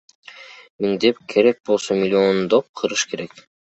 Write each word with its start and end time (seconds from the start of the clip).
Миңдеп, 0.85 1.21
керек 1.33 1.61
болсо 1.71 1.99
миллиондоп 1.99 2.69
кырыш 2.81 3.05
керек. 3.13 3.37